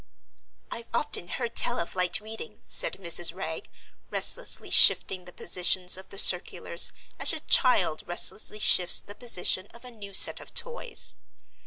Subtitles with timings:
[0.71, 3.35] "I've often heard tell of light reading," said Mrs.
[3.35, 3.69] Wragge,
[4.09, 9.85] restlessly shifting the positions of the circulars as a child restlessly shifts the position of
[9.85, 11.13] a new set of toys.